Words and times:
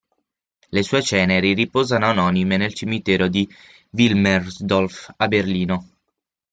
Le 0.69 0.81
sue 0.81 1.03
ceneri 1.03 1.53
riposano 1.53 2.07
anonime 2.07 2.57
nel 2.57 2.73
cimitero 2.73 3.27
di 3.27 3.47
Wilmersdorf, 3.91 5.13
a 5.15 5.27
Berlino. 5.27 5.89